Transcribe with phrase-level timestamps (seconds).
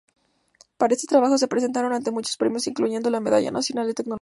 [0.77, 4.09] Para este trabajo se presentaron ante muchos premios, incluyendo la Medalla Nacional de Tecnología.